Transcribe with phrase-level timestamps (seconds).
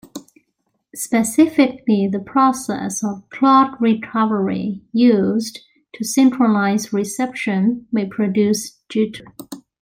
[0.95, 5.59] Specifically the process of clock recovery used
[5.93, 9.25] to synchronize reception may produce jitter.